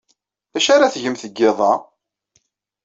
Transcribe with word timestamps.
D 0.51 0.55
acu 0.57 0.69
ara 0.73 0.93
tgemt 0.93 1.25
deg 1.27 1.37
yiḍ-a? 1.39 1.73